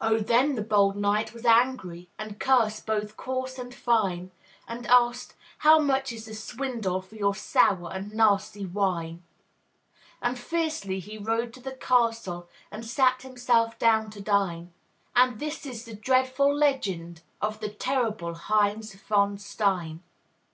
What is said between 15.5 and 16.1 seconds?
is the